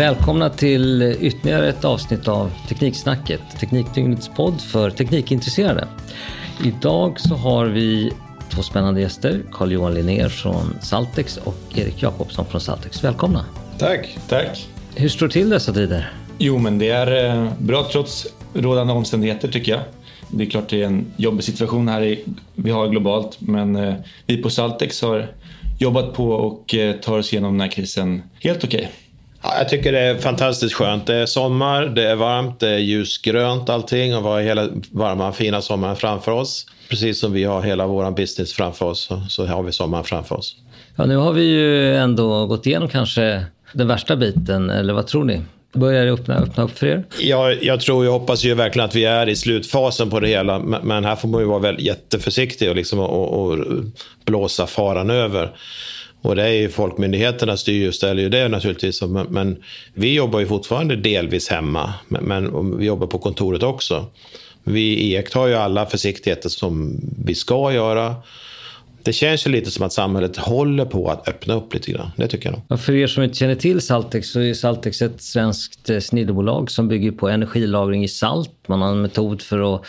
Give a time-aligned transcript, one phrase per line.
[0.00, 5.88] Välkomna till ytterligare ett avsnitt av Tekniksnacket, Teknikdygnets podd för teknikintresserade.
[6.64, 8.12] Idag så har vi
[8.50, 13.04] två spännande gäster, Carl-Johan Linnér från Saltex och Erik Jakobsson från Saltex.
[13.04, 13.44] Välkomna!
[13.78, 14.18] Tack!
[14.28, 14.68] Tack!
[14.94, 16.12] Hur står det till dessa tider?
[16.38, 19.80] Jo, men det är eh, bra trots rådande omständigheter tycker jag.
[20.28, 22.16] Det är klart det är en jobbig situation här
[22.54, 23.94] vi har globalt, men eh,
[24.26, 25.32] vi på Saltex har
[25.78, 28.78] jobbat på och eh, tar oss igenom den här krisen helt okej.
[28.78, 29.09] Okay.
[29.42, 31.06] Ja, jag tycker det är fantastiskt skönt.
[31.06, 35.32] Det är sommar, det är varmt, det är ljusgrönt allting och vi har hela varma
[35.32, 36.66] fina sommaren framför oss.
[36.88, 40.36] Precis som vi har hela vår business framför oss så, så har vi sommaren framför
[40.36, 40.56] oss.
[40.96, 45.24] Ja, nu har vi ju ändå gått igenom kanske den värsta biten, eller vad tror
[45.24, 45.40] ni?
[45.72, 47.04] Börjar det öppna, öppna upp för er?
[47.18, 50.58] Ja, jag tror, jag hoppas ju verkligen att vi är i slutfasen på det hela.
[50.58, 53.58] Men här får man ju vara väldigt jätteförsiktig och, liksom, och, och
[54.24, 55.50] blåsa faran över.
[56.22, 59.02] Och det är ju folkmyndigheterna styr och ställer ju det naturligtvis.
[59.02, 59.62] Men, men
[59.94, 61.94] vi jobbar ju fortfarande delvis hemma.
[62.08, 64.06] Men, men, vi jobbar på kontoret också.
[64.64, 68.14] Vi iakttar ju alla försiktigheter som vi ska göra.
[69.02, 72.10] Det känns ju lite som att samhället håller på att öppna upp lite grann.
[72.16, 72.80] Det tycker jag nog.
[72.80, 76.88] För er som inte känner till Saltex så är Saltex ett svenskt eh, snillebolag som
[76.88, 78.50] bygger på energilagring i salt.
[78.66, 79.86] Man har en metod för att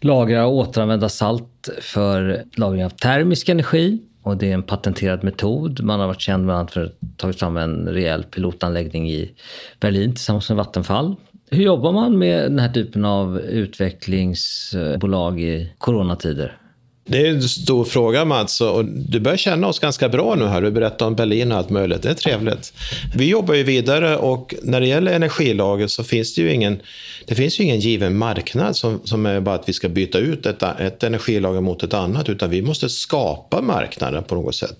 [0.00, 3.98] lagra och återanvända salt för lagring av termisk energi.
[4.24, 5.82] Och det är en patenterad metod.
[5.82, 9.34] Man har varit känd bland annat för att ha tagit fram en rejäl pilotanläggning i
[9.80, 11.16] Berlin tillsammans med Vattenfall.
[11.50, 16.58] Hur jobbar man med den här typen av utvecklingsbolag i coronatider?
[17.06, 20.62] Det är en stor fråga Mats och du börjar känna oss ganska bra nu här.
[20.62, 22.02] Du berättar om Berlin och allt möjligt.
[22.02, 22.72] Det är trevligt.
[23.16, 26.80] Vi jobbar ju vidare och när det gäller energilager så finns det ju ingen,
[27.26, 30.46] det finns ju ingen given marknad som, som är bara att vi ska byta ut
[30.46, 34.76] ett, ett energilager mot ett annat utan vi måste skapa marknaden på något sätt.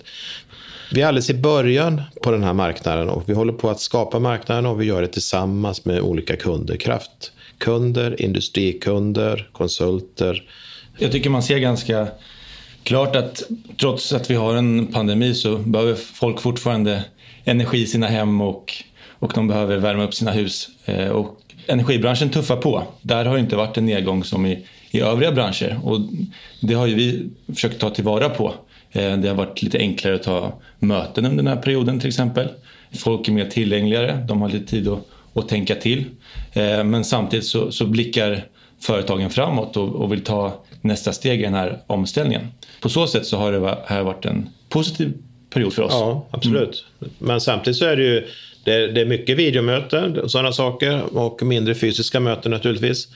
[0.92, 4.18] Vi är alldeles i början på den här marknaden och vi håller på att skapa
[4.18, 6.76] marknaden och vi gör det tillsammans med olika kunder.
[6.76, 10.42] Kraftkunder, industrikunder, konsulter,
[10.98, 12.08] jag tycker man ser ganska
[12.82, 13.42] klart att
[13.80, 17.04] trots att vi har en pandemi så behöver folk fortfarande
[17.44, 18.72] energi i sina hem och,
[19.18, 20.68] och de behöver värma upp sina hus.
[20.84, 22.82] Eh, och energibranschen tuffar på.
[23.02, 26.00] Där har det inte varit en nedgång som i, i övriga branscher och
[26.60, 28.54] det har ju vi försökt ta tillvara på.
[28.92, 32.48] Eh, det har varit lite enklare att ta möten under den här perioden till exempel.
[32.92, 36.04] Folk är mer tillgängligare, de har lite tid att, att tänka till.
[36.52, 38.46] Eh, men samtidigt så, så blickar
[38.80, 42.46] företagen framåt och, och vill ta nästa steg i den här omställningen.
[42.80, 45.12] På så sätt så har det här varit en positiv
[45.50, 45.92] period för oss.
[45.92, 46.84] Ja, absolut.
[47.00, 47.14] Mm.
[47.18, 48.26] Men samtidigt så är det ju
[48.64, 53.08] det, det är mycket videomöten och sådana saker och mindre fysiska möten naturligtvis.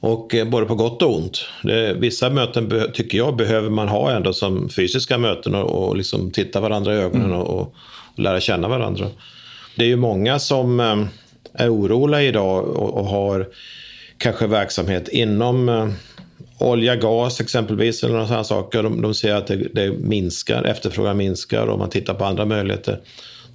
[0.00, 1.44] Och eh, både på gott och ont.
[1.62, 6.30] Det, vissa möten tycker jag behöver man ha ändå som fysiska möten och, och liksom
[6.30, 7.38] titta varandra i ögonen mm.
[7.38, 7.74] och, och,
[8.16, 9.06] lära känna varandra.
[9.76, 11.04] Det är ju många som eh,
[11.52, 13.48] är oroliga idag och, och har
[14.18, 15.88] kanske verksamhet inom eh,
[16.62, 18.82] olja, gas exempelvis eller sådana saker.
[18.82, 23.00] De, de ser att det, det, minskar, efterfrågan minskar och man tittar på andra möjligheter.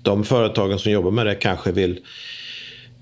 [0.01, 2.00] De företagen som jobbar med det kanske vill,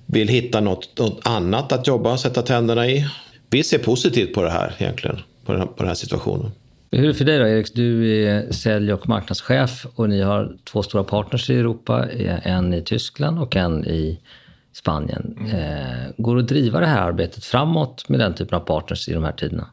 [0.06, 3.06] vill hitta något, något annat att jobba och sätta tänderna i.
[3.50, 6.52] Vi ser positivt på det här egentligen, på den här, på den här situationen.
[6.92, 7.76] Hur är det för dig då, Erik?
[7.76, 12.10] Du är sälj och marknadschef och ni har två stora partners i Europa.
[12.44, 14.20] En i Tyskland och en i
[14.74, 15.38] Spanien.
[15.40, 15.56] Mm.
[15.56, 19.14] Eh, går det att driva det här arbetet framåt med den typen av partners i
[19.14, 19.68] de här tiderna?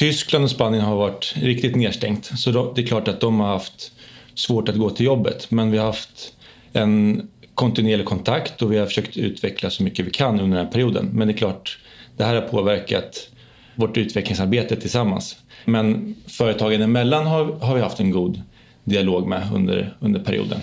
[0.00, 3.92] Tyskland och Spanien har varit riktigt nedstängt så det är klart att de har haft
[4.34, 6.32] svårt att gå till jobbet men vi har haft
[6.72, 10.72] en kontinuerlig kontakt och vi har försökt utveckla så mycket vi kan under den här
[10.72, 11.10] perioden.
[11.12, 11.78] Men det är klart,
[12.16, 13.28] det här har påverkat
[13.74, 15.36] vårt utvecklingsarbete tillsammans.
[15.64, 18.42] Men företagen emellan har, har vi haft en god
[18.84, 20.60] dialog med under, under perioden.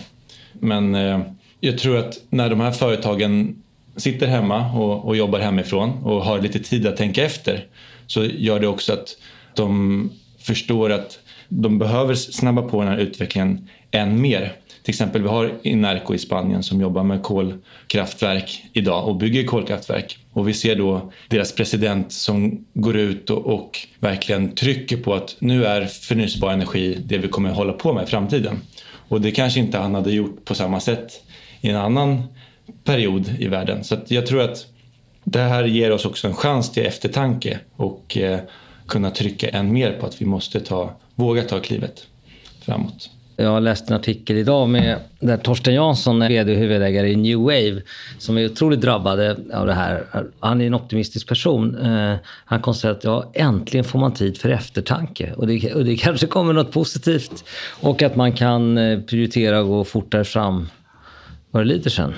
[0.53, 1.21] Men eh,
[1.59, 3.63] jag tror att när de här företagen
[3.97, 7.67] sitter hemma och, och jobbar hemifrån och har lite tid att tänka efter
[8.07, 9.17] så gör det också att
[9.55, 10.09] de
[10.39, 14.53] förstår att de behöver snabba på den här utvecklingen än mer.
[14.83, 20.17] Till exempel vi har Inerco i Spanien som jobbar med kolkraftverk idag och bygger kolkraftverk.
[20.33, 25.35] Och vi ser då deras president som går ut och, och verkligen trycker på att
[25.39, 28.59] nu är förnyelsebar energi det vi kommer hålla på med i framtiden.
[29.09, 31.23] Och det kanske inte han hade gjort på samma sätt
[31.61, 32.23] i en annan
[32.83, 33.83] period i världen.
[33.83, 34.65] Så jag tror att
[35.31, 38.39] det här ger oss också en chans till eftertanke och eh,
[38.87, 42.07] kunna trycka än mer på att vi måste ta, våga ta klivet
[42.65, 43.09] framåt.
[43.35, 47.81] Jag läste en artikel idag med där Torsten Jansson, vd och huvudägare i New Wave,
[48.17, 50.05] som är otroligt drabbade av det här.
[50.39, 51.77] Han är en optimistisk person.
[51.77, 52.15] Eh,
[52.45, 55.33] han konstaterar att ja, äntligen får man tid för eftertanke.
[55.33, 57.43] Och det, och det kanske kommer något positivt.
[57.81, 60.69] Och att man kan eh, prioritera och gå fortare fram
[61.51, 62.13] vad det lider sen.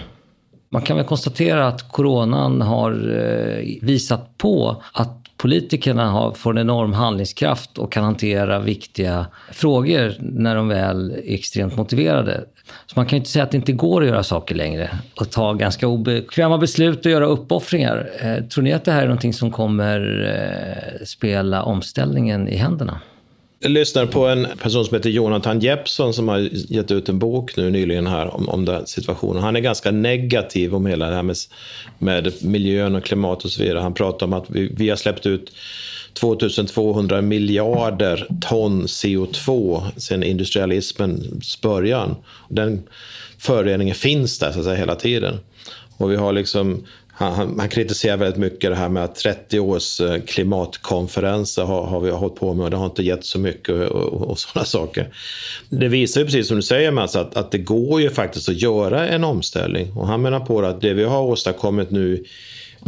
[0.69, 6.57] Man kan väl konstatera att coronan har eh, visat på att politikerna har, får en
[6.57, 12.44] enorm handlingskraft och kan hantera viktiga frågor när de väl är extremt motiverade.
[12.86, 14.89] Så man kan ju inte säga att det inte går att göra saker längre
[15.19, 18.10] och ta ganska obekväma beslut och göra uppoffringar.
[18.19, 20.00] Eh, tror ni att det här är någonting som kommer
[21.01, 23.01] eh, spela omställningen i händerna?
[23.62, 27.58] Jag lyssnar på en person som heter Jonathan Jeppsson som har gett ut en bok
[27.58, 29.44] nu nyligen här om, om den situationen.
[29.44, 31.36] Han är ganska negativ om hela det här med,
[31.98, 33.80] med miljön och klimat och så vidare.
[33.80, 35.52] Han pratar om att vi, vi har släppt ut
[36.14, 42.16] 2200 miljarder ton CO2 sedan industrialismens början.
[42.50, 42.84] Den
[43.38, 45.40] föroreningen finns där så att säga, hela tiden.
[45.98, 46.86] Och vi har liksom
[47.19, 51.86] han, han, han, kritiserar väldigt mycket det här med att 30 års eh, klimatkonferenser har,
[51.86, 54.39] har vi hållit på med och det har inte gett så mycket och, och, och
[54.39, 55.13] sådana saker.
[55.69, 58.62] Det visar ju precis som du säger Mats att, att det går ju faktiskt att
[58.62, 62.24] göra en omställning och han menar på att det vi har åstadkommit nu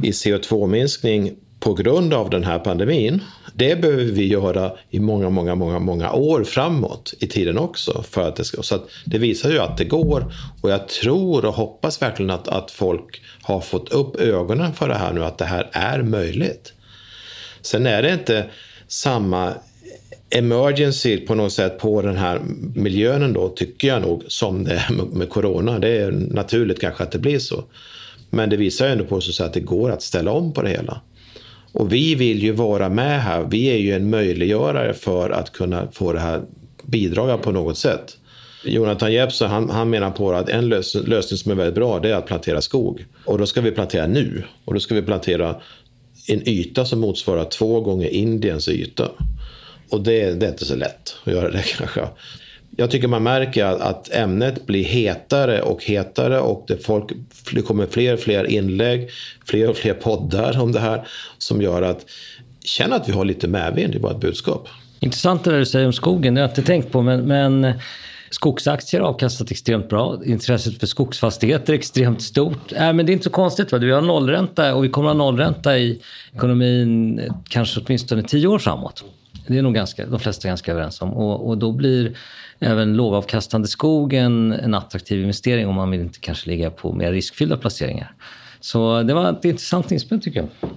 [0.03, 1.31] i CO2-minskning
[1.61, 3.21] på grund av den här pandemin.
[3.53, 8.03] Det behöver vi göra i många, många, många, många år framåt i tiden också.
[8.09, 11.45] För att det, ska, så att det visar ju att det går och jag tror
[11.45, 15.37] och hoppas verkligen att, att folk har fått upp ögonen för det här nu, att
[15.37, 16.73] det här är möjligt.
[17.61, 18.45] Sen är det inte
[18.87, 19.53] samma
[20.29, 22.41] emergency på något sätt på den här
[22.75, 25.79] miljön ändå, tycker jag nog, som det är med corona.
[25.79, 27.63] Det är naturligt kanske att det blir så.
[28.29, 30.69] Men det visar ju ändå på så att det går att ställa om på det
[30.69, 31.01] hela.
[31.73, 33.47] Och vi vill ju vara med här.
[33.49, 36.41] Vi är ju en möjliggörare för att kunna få det här
[36.83, 38.17] bidraga på något sätt.
[38.63, 42.09] Jonathan Jeppsson han, han menar på att en lös, lösning som är väldigt bra det
[42.09, 43.05] är att plantera skog.
[43.25, 44.43] Och då ska vi plantera nu.
[44.65, 45.61] Och då ska vi plantera
[46.27, 49.11] en yta som motsvarar två gånger Indiens yta.
[49.89, 52.01] Och det, det är inte så lätt att göra det kanske
[52.77, 57.11] jag tycker man märker att ämnet blir hetare och hetare och det, folk,
[57.51, 59.09] det kommer fler och fler inlägg,
[59.45, 61.07] fler och fler poddar om det här
[61.37, 62.05] som gör att
[62.63, 64.67] känna att vi har lite medvind i vårt budskap.
[64.99, 67.73] Intressant det du säger om skogen, det har jag inte tänkt på men, men
[68.31, 70.19] Skogsaktier har avkastat extremt bra.
[70.25, 72.71] Intresset för skogsfastigheter är extremt stort.
[72.71, 73.71] Äh, men det är inte så konstigt.
[73.71, 73.77] Va?
[73.77, 76.01] Vi har nollränta och vi kommer att ha nollränta i
[76.35, 79.03] ekonomin kanske åtminstone tio år framåt.
[79.47, 81.13] Det är nog ganska, de flesta ganska överens om.
[81.13, 82.17] Och, och då blir
[82.59, 87.57] även lågavkastande skog en, attraktiv investering om man vill inte kanske ligga på mer riskfyllda
[87.57, 88.13] placeringar.
[88.59, 90.69] Så det var ett intressant inspel tycker jag.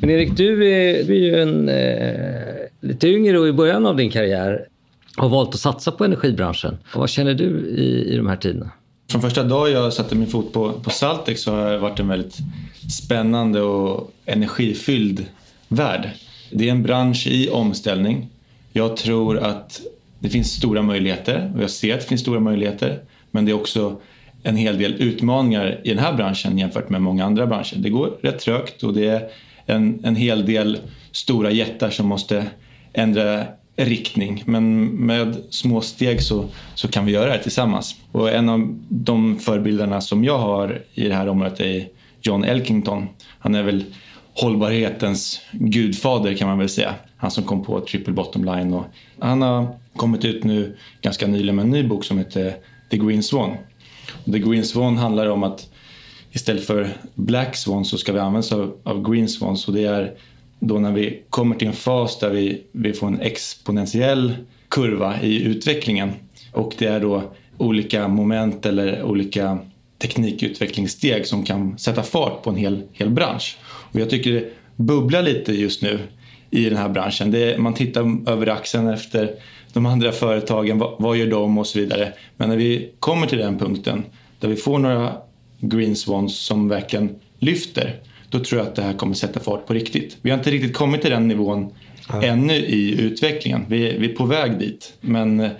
[0.00, 3.96] Men Erik, du är, du är ju en, eh, lite yngre och i början av
[3.96, 4.66] din karriär
[5.16, 6.78] har valt att satsa på energibranschen.
[6.94, 8.70] Vad känner du i, i de här tiderna?
[9.10, 12.08] Från första dag jag satte min fot på, på Saltex så har det varit en
[12.08, 12.36] väldigt
[12.90, 15.26] spännande och energifylld
[15.68, 16.10] värld.
[16.50, 18.26] Det är en bransch i omställning.
[18.72, 19.80] Jag tror att
[20.18, 23.00] det finns stora möjligheter och jag ser att det finns stora möjligheter.
[23.30, 24.00] Men det är också
[24.42, 27.76] en hel del utmaningar i den här branschen jämfört med många andra branscher.
[27.76, 29.28] Det går rätt trögt och det är
[29.66, 30.78] en, en hel del
[31.12, 32.46] stora jättar som måste
[32.92, 33.44] ändra
[33.76, 34.42] riktning.
[34.46, 36.44] Men med små steg så,
[36.74, 37.96] så kan vi göra det tillsammans.
[38.12, 41.88] Och en av de förebilderna som jag har i det här området är
[42.22, 43.08] John Elkington.
[43.38, 43.84] Han är väl
[44.40, 46.94] hållbarhetens gudfader kan man väl säga.
[47.16, 48.74] Han som kom på triple bottom line.
[48.74, 48.84] Och
[49.18, 49.66] han har
[49.96, 52.56] kommit ut nu ganska nyligen med en ny bok som heter
[52.90, 53.56] The Green Swan.
[54.24, 55.70] The Green Swan handlar om att
[56.32, 59.84] istället för Black Swan så ska vi använda oss av, av Green Swans och det
[59.84, 60.14] är
[60.60, 64.34] då när vi kommer till en fas där vi, vi får en exponentiell
[64.68, 66.12] kurva i utvecklingen
[66.52, 67.22] och det är då
[67.58, 69.58] olika moment eller olika
[69.98, 73.56] teknikutvecklingssteg som kan sätta fart på en hel, hel bransch.
[73.64, 75.98] Och jag tycker det bubblar lite just nu
[76.50, 77.30] i den här branschen.
[77.30, 79.30] Det, man tittar över axeln efter
[79.72, 82.12] de andra företagen, vad, vad gör de och så vidare.
[82.36, 84.04] Men när vi kommer till den punkten
[84.40, 85.12] där vi får några
[85.60, 88.00] green swans som verkligen lyfter,
[88.30, 90.16] då tror jag att det här kommer sätta fart på riktigt.
[90.22, 91.74] Vi har inte riktigt kommit till den nivån
[92.08, 92.22] ja.
[92.22, 93.64] ännu i utvecklingen.
[93.68, 94.92] Vi, vi är på väg dit.
[95.00, 95.50] Men eh,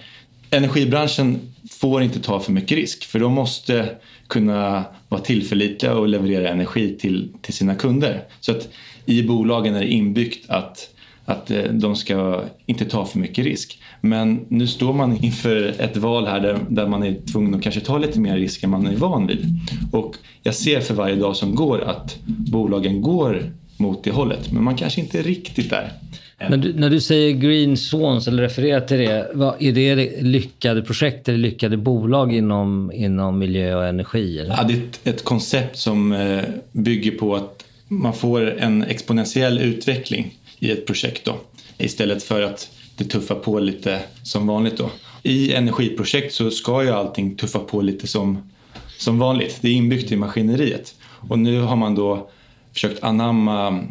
[0.51, 1.41] energibranschen
[1.81, 3.89] får inte ta för mycket risk för de måste
[4.29, 8.25] kunna vara tillförlitliga och leverera energi till, till sina kunder.
[8.41, 8.69] Så att
[9.07, 10.91] i bolagen är det inbyggt att,
[11.25, 13.79] att eh, de ska inte ta för mycket risk.
[14.01, 17.81] Men nu står man inför ett val här där, där man är tvungen att kanske
[17.81, 19.47] ta lite mer risk än man är van vid.
[19.93, 24.65] Och jag ser för varje dag som går att bolagen går mot det hållet, men
[24.65, 25.93] man kanske inte är riktigt där.
[26.39, 30.83] När du, när du säger Green Swans eller refererar till det, vad, är det lyckade
[30.83, 34.39] projekt eller lyckade bolag inom, inom miljö och energi?
[34.39, 34.51] Eller?
[34.57, 39.59] Ja, det är ett, ett koncept som eh, bygger på att man får en exponentiell
[39.59, 41.37] utveckling i ett projekt då,
[41.79, 44.77] istället för att det tuffar på lite som vanligt.
[44.77, 44.91] Då.
[45.23, 48.51] I energiprojekt så ska ju allting tuffa på lite som,
[48.99, 49.59] som vanligt.
[49.61, 50.95] Det är inbyggt i maskineriet.
[51.05, 52.31] Och nu har man då
[52.73, 53.85] försökt anamma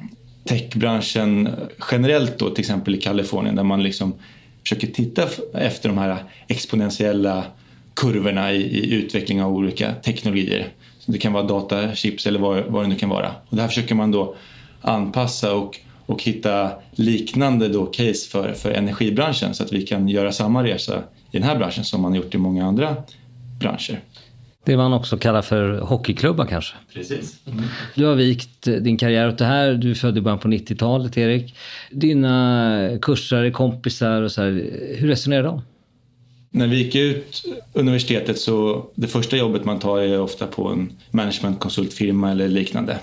[0.45, 1.49] techbranschen
[1.91, 4.13] generellt då till exempel i Kalifornien där man liksom
[4.63, 5.23] försöker titta
[5.53, 7.43] efter de här exponentiella
[7.93, 10.67] kurvorna i, i utveckling av olika teknologier.
[10.99, 13.31] Så det kan vara datachips eller vad, vad det nu kan vara.
[13.49, 14.35] Och det här försöker man då
[14.81, 20.31] anpassa och, och hitta liknande då case för, för energibranschen så att vi kan göra
[20.31, 22.95] samma resa i den här branschen som man har gjort i många andra
[23.59, 23.99] branscher.
[24.65, 26.75] Det man också kallar för hockeyklubbar kanske?
[26.93, 27.39] Precis.
[27.47, 27.63] Mm.
[27.95, 29.73] Du har vikt din karriär åt det här.
[29.73, 31.55] Du är född i början på 90-talet, Erik.
[31.91, 34.49] Dina kursare, kompisar och så här,
[34.97, 35.61] hur resonerar de?
[36.51, 40.91] När vi gick ut universitetet så det första jobbet man tar är ofta på en
[41.11, 42.99] managementkonsultfirma eller liknande.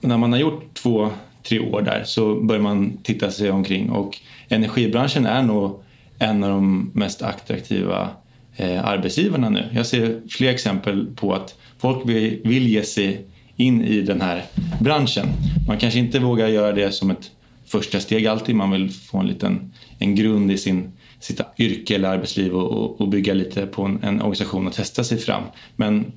[0.00, 1.10] När man har gjort två,
[1.42, 4.18] tre år där så börjar man titta sig omkring och
[4.48, 5.82] energibranschen är nog
[6.18, 8.08] en av de mest attraktiva
[8.56, 9.68] eh, arbetsgivarna nu.
[9.72, 14.44] Jag ser fler exempel på att folk vill, vill ge sig in i den här
[14.80, 15.26] branschen.
[15.68, 17.30] Man kanske inte vågar göra det som ett
[17.66, 18.54] första steg alltid.
[18.54, 23.08] Man vill få en liten en grund i sin, sitt yrke eller arbetsliv och, och
[23.08, 25.42] bygga lite på en, en organisation och testa sig fram.
[25.76, 26.12] Men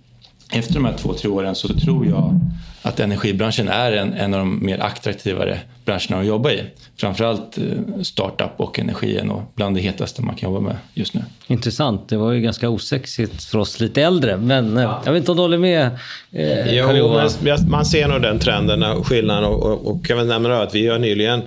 [0.51, 2.39] efter de här två, tre åren så tror jag
[2.81, 6.63] att energibranschen är en, en av de mer attraktivare branscherna att jobba i.
[6.97, 11.13] Framförallt eh, startup och energi är nog bland det hetaste man kan jobba med just
[11.13, 11.21] nu.
[11.47, 12.09] Intressant.
[12.09, 14.37] Det var ju ganska osexigt för oss lite äldre.
[14.37, 15.01] Men ja.
[15.05, 15.89] jag vet inte om du håller med?
[16.31, 17.29] Eh, jo, man,
[17.69, 19.43] man ser nog den trenden, skillnaden.
[19.43, 21.41] Och, och, och kan väl nämna att vi har nyligen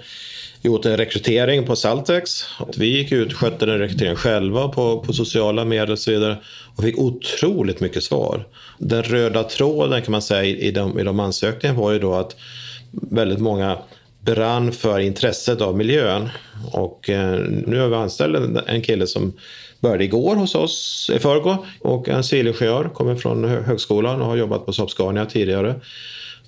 [0.63, 2.45] gjort en rekrytering på Saltex.
[2.77, 6.37] Vi gick ut och skötte den rekryteringen själva på, på sociala medier och så vidare
[6.77, 8.47] och fick otroligt mycket svar.
[8.79, 12.37] Den röda tråden kan man säga i de, i de ansökningarna var ju då att
[12.93, 13.79] väldigt många
[14.21, 16.29] brann för intresset av miljön.
[16.73, 19.33] Och eh, nu har vi anställt en kille som
[19.81, 24.67] började igår hos oss i förrgår och en civilingenjör, kommer från högskolan och har jobbat
[24.67, 25.75] på Saab Scania tidigare.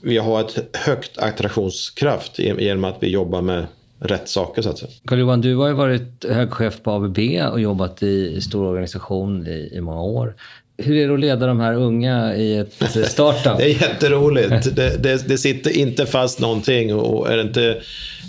[0.02, 3.66] Vi har ett högt attraktionskraft genom att vi jobbar med
[4.00, 4.90] rätt saker så att säga.
[5.04, 7.18] Carl-Johan, du har ju varit högchef på ABB
[7.52, 10.34] och jobbat i stor organisation i, i många år.
[10.76, 12.72] Hur är det att leda de här unga i ett
[13.06, 13.58] startup?
[13.58, 14.76] det är jätteroligt.
[14.76, 17.62] Det, det, det, sitter inte fast någonting och är det inte,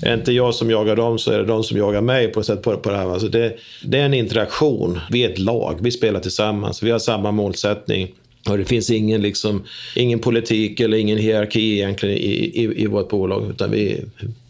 [0.02, 2.44] är det inte jag som jagar dem så är det de som jagar mig på
[2.44, 3.14] sätt på, på det här.
[3.14, 5.00] Alltså det, det är en interaktion.
[5.12, 5.78] Vi är ett lag.
[5.82, 6.84] Vi spelar tillsammans.
[6.84, 8.12] Vi har samma målsättning.
[8.50, 9.64] Och det finns ingen, liksom,
[9.96, 12.20] ingen politik eller ingen hierarki egentligen i,
[12.64, 13.50] i, i vårt bolag.
[13.50, 14.04] Utan vi,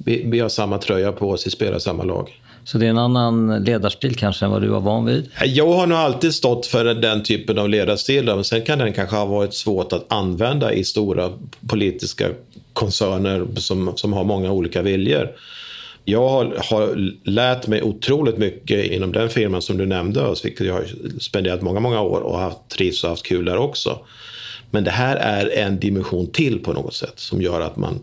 [0.06, 2.42] vi, vi har samma tröja på oss, vi spelar samma lag.
[2.64, 5.30] Så det är en annan ledarstil kanske än vad du var van vid?
[5.46, 8.26] Jag har nog alltid stått för den typen av ledarstil.
[8.26, 11.30] Men sen kan den kanske ha varit svårt att använda i stora
[11.68, 12.28] politiska
[12.74, 15.32] koncerner som, som har många olika viljor.
[16.06, 20.74] Jag har, har lärt mig otroligt mycket inom den firman som du nämnde, vilket jag
[20.74, 20.86] har
[21.20, 24.00] spenderat många, många år och haft, trivs och haft kul där också.
[24.72, 28.00] Men det här är en dimension till på något sätt som gör att man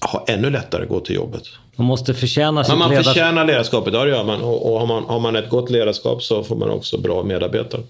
[0.00, 1.42] har ännu lättare att gå till jobbet.
[1.76, 2.78] Man måste förtjäna sitt ledarskap.
[2.78, 3.14] Man ledarskap.
[3.14, 4.40] förtjänar ledarskapet, ja det gör man.
[4.40, 7.82] Och, och har, man, har man ett gott ledarskap så får man också bra medarbetare.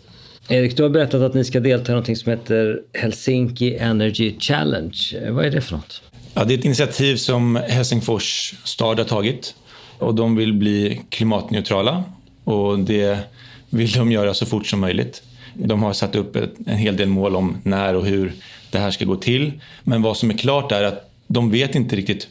[0.49, 4.99] Erik, du har berättat att ni ska delta i något som heter Helsinki Energy Challenge.
[5.31, 6.03] Vad är det för något?
[6.35, 9.55] Ja, det är ett initiativ som Helsingfors stad har tagit
[9.99, 12.05] och de vill bli klimatneutrala
[12.45, 13.19] och det
[13.71, 15.23] vill de göra så fort som möjligt.
[15.55, 16.37] De har satt upp
[16.67, 18.33] en hel del mål om när och hur
[18.71, 19.53] det här ska gå till.
[19.85, 22.29] Men vad som är klart är att de vet inte riktigt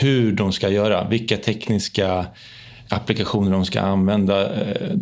[0.00, 2.26] hur de ska göra, vilka tekniska
[2.88, 4.42] applikationer de ska använda.
[4.54, 4.96] Eh,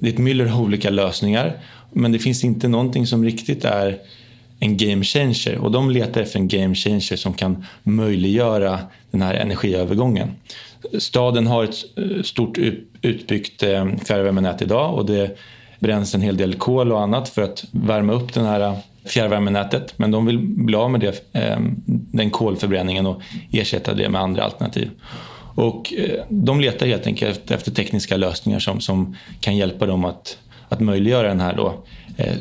[0.00, 1.58] det är ett myller av olika lösningar
[1.92, 3.98] men det finns inte någonting som riktigt är
[4.58, 8.78] en game changer och de letar efter en game changer som kan möjliggöra
[9.10, 10.28] den här energiövergången.
[10.98, 12.58] Staden har ett eh, stort
[13.02, 15.38] utbyggt eh, fjärrvärmenät idag och det
[15.78, 20.10] bränns en hel del kol och annat för att värma upp den här fjärrvärmenätet men
[20.10, 24.90] de vill bli av med det, ehm, den kolförbränningen och ersätta det med andra alternativ.
[25.54, 30.38] Och eh, de letar helt enkelt efter tekniska lösningar som, som kan hjälpa dem att,
[30.68, 31.84] att möjliggöra det här då,
[32.16, 32.34] eh,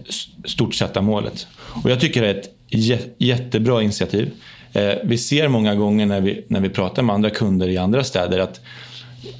[0.45, 1.47] stort satta målet.
[1.83, 4.31] Och jag tycker det är ett jättebra initiativ.
[4.73, 8.03] Eh, vi ser många gånger när vi, när vi pratar med andra kunder i andra
[8.03, 8.61] städer att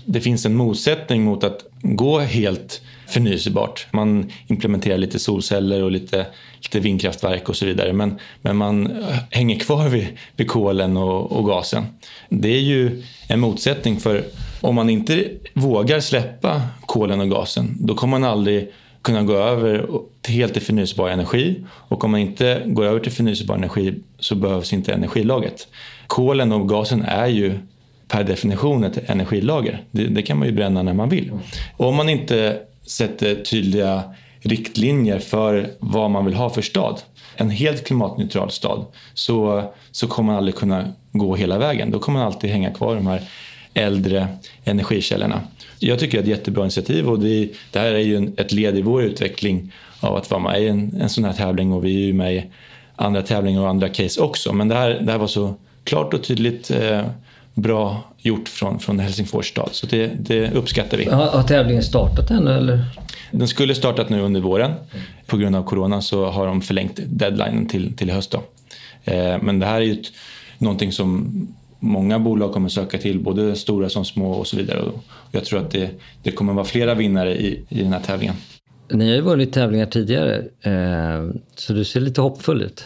[0.05, 3.87] det finns en motsättning mot att gå helt förnyelsebart.
[3.91, 6.25] Man implementerar lite solceller och lite,
[6.63, 11.31] lite vindkraftverk och så vidare men, men man eh, hänger kvar vid, vid kolen och,
[11.31, 11.85] och gasen.
[12.29, 14.23] Det är ju en motsättning för
[14.61, 19.87] om man inte vågar släppa kolen och gasen då kommer man aldrig kunna gå över
[20.21, 21.63] till helt till förnyelsebar energi.
[21.69, 25.67] Och om man inte går över till förnyelsebar energi så behövs inte energilaget.
[26.07, 27.59] Kolen och gasen är ju
[28.07, 29.83] per definition ett energilager.
[29.91, 31.31] Det, det kan man ju bränna när man vill.
[31.77, 34.03] Och om man inte sätter tydliga
[34.39, 37.01] riktlinjer för vad man vill ha för stad.
[37.35, 41.91] En helt klimatneutral stad så, så kommer man aldrig kunna gå hela vägen.
[41.91, 43.21] Då kommer man alltid hänga kvar i de här
[43.73, 44.27] äldre
[44.63, 45.41] energikällorna.
[45.79, 48.77] Jag tycker det är ett jättebra initiativ och det, det här är ju ett led
[48.77, 51.95] i vår utveckling av att vara med i en, en sån här tävling och vi
[51.95, 52.43] är ju med i
[52.95, 54.53] andra tävlingar och andra case också.
[54.53, 57.05] Men det här, det här var så klart och tydligt eh,
[57.53, 59.69] bra gjort från, från Helsingfors stad.
[59.71, 61.05] Så det, det uppskattar vi.
[61.05, 62.85] Har, har tävlingen startat ännu eller?
[63.31, 64.71] Den skulle startat nu under våren.
[65.25, 68.31] På grund av corona så har de förlängt deadlinen till, till höst.
[68.31, 68.43] Då.
[69.11, 70.07] Eh, men det här är ju ett,
[70.57, 71.47] någonting som
[71.79, 74.79] många bolag kommer söka till, både stora som små och så vidare.
[74.79, 75.89] Och jag tror att det,
[76.23, 78.35] det kommer vara flera vinnare i, i den här tävlingen.
[78.91, 82.83] Ni har ju vunnit tävlingar tidigare, eh, så du ser lite hoppfull ut.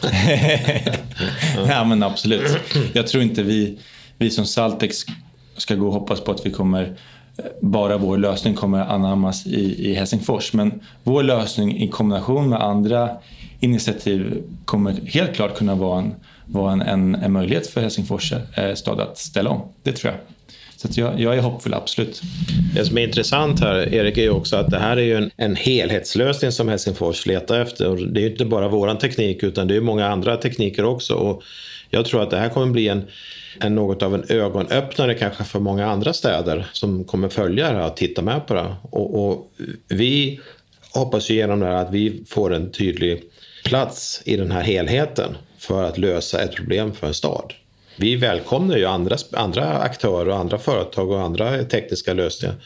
[1.68, 2.58] ja men absolut.
[2.92, 3.78] Jag tror inte vi,
[4.18, 5.04] vi som Saltex
[5.56, 6.96] ska gå och hoppas på att vi kommer
[7.38, 10.52] eh, bara vår lösning kommer anammas i, i Helsingfors.
[10.52, 13.10] Men vår lösning i kombination med andra
[13.60, 16.14] initiativ kommer helt klart kunna vara en,
[16.46, 19.60] vara en, en, en möjlighet för Helsingfors eh, stad att ställa om.
[19.82, 20.20] Det tror jag.
[20.76, 22.22] Så jag, jag, är hoppfull, absolut.
[22.74, 25.30] Det som är intressant här, Erik, är ju också att det här är ju en,
[25.36, 27.88] en helhetslösning som Helsingfors letar efter.
[27.88, 31.14] Och det är ju inte bara våran teknik, utan det är många andra tekniker också.
[31.14, 31.42] Och
[31.90, 33.04] jag tror att det här kommer bli en,
[33.60, 37.86] en något av en ögonöppnare kanske för många andra städer som kommer följa det här
[37.86, 38.74] och titta med på det.
[38.82, 39.52] Och, och
[39.88, 40.40] vi
[40.94, 43.22] hoppas ju genom det här att vi får en tydlig
[43.64, 47.52] plats i den här helheten för att lösa ett problem för en stad.
[47.96, 52.56] Vi välkomnar ju andra, andra aktörer och andra företag och andra tekniska lösningar.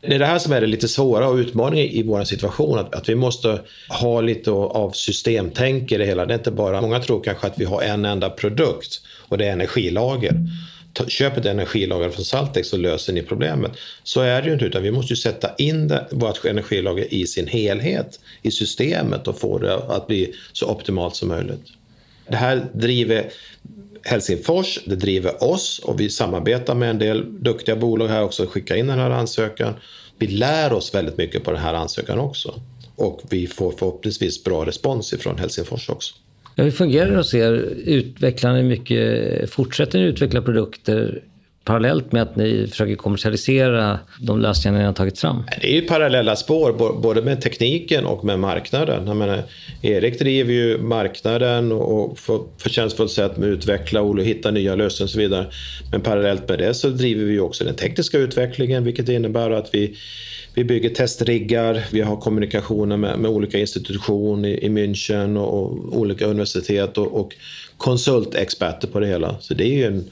[0.00, 2.78] Det är det här som är det lite svåra och utmaningen i vår situation.
[2.78, 6.26] Att, att vi måste ha lite av systemtänk i det hela.
[6.26, 9.46] Det är inte bara, många tror kanske att vi har en enda produkt och det
[9.46, 10.34] är energilager.
[11.08, 13.72] Köp ett energilager från Saltex så löser ni problemet.
[14.02, 17.26] Så är det ju inte, utan vi måste ju sätta in det, vårt energilager i
[17.26, 21.66] sin helhet i systemet och få det att bli så optimalt som möjligt.
[22.28, 23.30] Det här driver
[24.02, 28.50] Helsingfors, det driver oss och vi samarbetar med en del duktiga bolag här också och
[28.50, 29.74] skickar in den här ansökan.
[30.18, 32.54] Vi lär oss väldigt mycket på den här ansökan också
[32.96, 36.14] och vi får förhoppningsvis bra respons ifrån Helsingfors också.
[36.54, 37.52] Ja, hur fungerar det hos er?
[37.84, 41.22] Utvecklar ni mycket, fortsätter ni utveckla produkter
[41.70, 45.44] parallellt med att ni försöker kommersialisera de lösningar ni har tagit fram?
[45.60, 49.06] Det är ju parallella spår, både med tekniken och med marknaden.
[49.06, 49.42] Jag menar,
[49.82, 55.06] Erik driver ju marknaden och på förtjänstfullt sätt med att utveckla och hitta nya lösningar
[55.06, 55.46] och så vidare.
[55.92, 59.96] Men parallellt med det så driver vi också den tekniska utvecklingen, vilket innebär att vi
[60.54, 65.98] vi bygger testriggar, vi har kommunikationer med, med olika institutioner i, i München och, och
[65.98, 67.36] olika universitet och, och
[67.76, 69.36] konsultexperter på det hela.
[69.40, 70.10] Så det är ju en,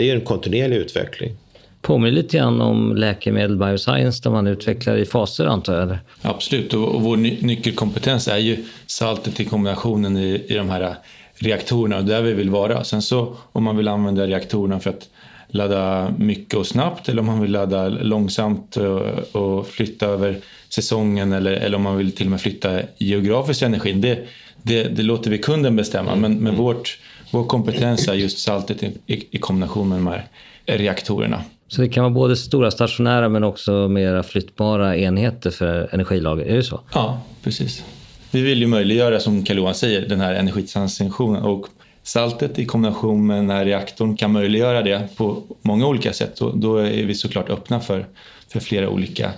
[0.00, 1.36] det är en kontinuerlig utveckling.
[1.82, 5.98] Påminner lite grann om läkemedel bioscience där man utvecklar i faser antar jag?
[6.22, 10.94] Absolut, och, och vår ny nyckelkompetens är ju saltet i kombinationen i, i de här
[11.34, 12.84] reaktorerna och där vi vill vara.
[12.84, 15.08] Sen så om man vill använda reaktorerna för att
[15.48, 19.02] ladda mycket och snabbt eller om man vill ladda långsamt och,
[19.42, 20.36] och flytta över
[20.68, 23.92] säsongen eller, eller om man vill till och med flytta geografisk energi.
[23.92, 24.26] Det,
[24.62, 26.98] det, det låter vi kunden bestämma men, men vårt,
[27.30, 30.26] vår kompetens är just saltet i, i, i kombination med de här
[30.66, 31.44] reaktorerna.
[31.68, 36.56] Så det kan vara både stora stationära men också mera flyttbara enheter för energilager, är
[36.56, 36.80] det så?
[36.94, 37.84] Ja, precis.
[38.30, 41.66] Vi vill ju möjliggöra, som Karl-Johan säger, den här energitransaktionen och
[42.02, 46.40] saltet i kombination med den här reaktorn kan möjliggöra det på många olika sätt.
[46.40, 48.06] Och då är vi såklart öppna för,
[48.48, 49.30] för flera olika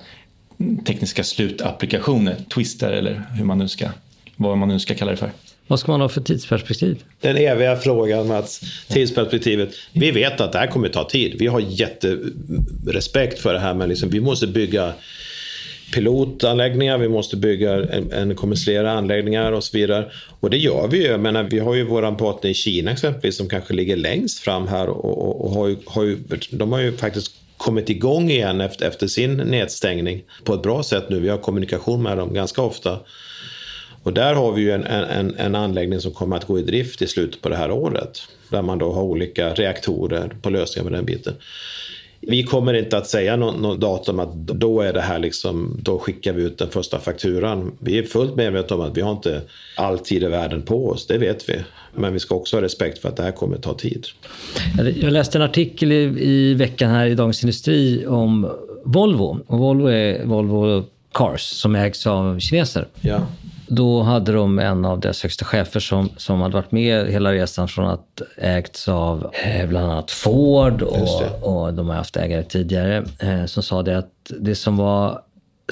[0.87, 3.89] tekniska slutapplikationer, twister eller hur man nu ska,
[4.43, 5.31] vad man nu ska kalla det för.
[5.67, 7.03] Vad ska man ha för tidsperspektiv?
[7.21, 9.75] Den eviga frågan Mats, tidsperspektivet.
[9.93, 11.37] Vi vet att det här kommer att ta tid.
[11.39, 14.93] Vi har jätterespekt för det här men liksom, vi måste bygga
[15.95, 20.11] pilotanläggningar, vi måste bygga en, en kommersiella anläggningar och så vidare.
[20.41, 21.07] Och det gör vi ju.
[21.07, 24.69] Jag menar, vi har ju våran partner i Kina exempelvis som kanske ligger längst fram
[24.69, 26.19] här och, och, och har, ju, har ju,
[26.51, 31.05] de har ju faktiskt kommit igång igen efter, efter sin nedstängning på ett bra sätt
[31.09, 31.21] nu.
[31.21, 32.99] Vi har kommunikation med dem ganska ofta.
[34.03, 37.03] Och där har vi ju en, en, en anläggning som kommer att gå i drift
[37.03, 38.23] i slutet på det här året.
[38.49, 41.35] Där man då har olika reaktorer på lösningar med den biten.
[42.27, 45.99] Vi kommer inte att säga något nå datum att då är det här liksom, då
[45.99, 47.73] skickar vi ut den första fakturan.
[47.79, 49.41] Vi är fullt medvetna om att vi har inte
[49.77, 51.55] all tid i världen på oss, det vet vi.
[51.95, 54.07] Men vi ska också ha respekt för att det här kommer att ta tid.
[55.01, 58.51] Jag läste en artikel i, i veckan här i Dagens Industri om
[58.85, 59.39] Volvo.
[59.47, 62.89] Och Volvo är Volvo Cars som ägs av kineser.
[63.01, 63.27] Ja.
[63.75, 67.69] Då hade de en av deras högsta chefer som, som hade varit med hela resan
[67.69, 73.05] från att ägts av eh, bland annat Ford och, och de har haft ägare tidigare,
[73.19, 75.21] eh, som sa det att det som var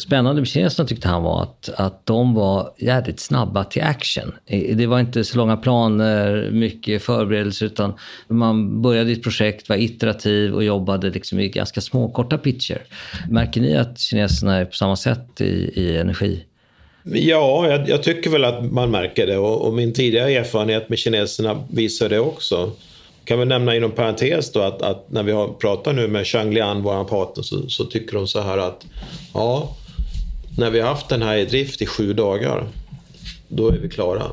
[0.01, 4.33] spännande med kineserna tyckte han var att, att de var jävligt snabba till action.
[4.75, 7.95] Det var inte så långa planer, mycket förberedelser utan
[8.29, 12.83] man började ett projekt, var iterativ och jobbade liksom i ganska små korta pitcher.
[13.29, 16.45] Märker ni att kineserna är på samma sätt i, i energi?
[17.05, 20.99] Ja, jag, jag, tycker väl att man märker det och, och, min tidigare erfarenhet med
[20.99, 22.73] kineserna visar det också.
[23.25, 26.55] Kan väl nämna inom parentes då att, att när vi har pratat nu med Chang
[26.55, 28.87] Lian, vår partner, så, så, tycker de så här att
[29.35, 29.77] ja,
[30.59, 32.69] när vi har haft den här i drift i sju dagar,
[33.49, 34.27] då är vi klara.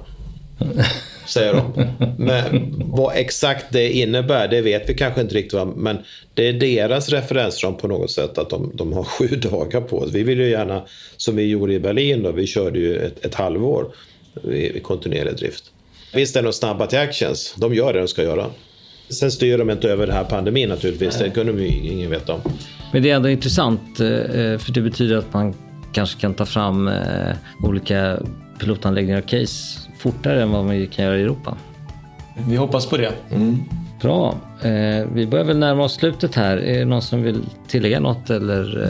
[1.27, 1.87] Säger de.
[2.17, 5.59] Men vad exakt det innebär, det vet vi kanske inte riktigt.
[5.75, 5.97] Men
[6.33, 10.11] det är deras referensram på något sätt att de, de har sju dagar på sig.
[10.11, 10.83] Vi vill ju gärna,
[11.17, 13.91] som vi gjorde i Berlin, då, vi körde ju ett, ett halvår
[14.51, 15.63] i, i kontinuerlig drift.
[16.13, 18.45] Visst är de snabba till actions, de gör det de ska göra.
[19.09, 22.41] Sen styr de inte över den här pandemin naturligtvis, det kunde vi ingen veta om.
[22.93, 25.55] Men det är ändå intressant, eh, för det betyder att man
[25.93, 28.19] kanske kan ta fram eh, olika
[28.59, 31.57] pilotanläggningar och case fortare än vad vi kan göra i Europa.
[32.47, 33.11] Vi hoppas på det.
[33.31, 33.63] Mm.
[34.01, 34.35] Bra.
[34.61, 36.57] Eh, vi börjar väl närma oss slutet här.
[36.57, 38.83] Är det någon som vill tillägga något eller?
[38.83, 38.89] Eh?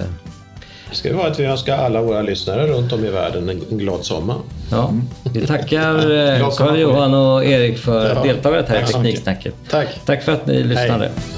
[0.90, 4.06] Det ska vara att vi önskar alla våra lyssnare runt om i världen en glad
[4.06, 4.38] sommar.
[4.72, 4.94] Ja,
[5.34, 9.54] vi tackar eh, Karl-Johan och Erik för ja, deltagandet här i Tekniksnacket.
[9.70, 9.88] Tack.
[10.06, 11.06] Tack för att ni lyssnade.
[11.06, 11.37] Hej.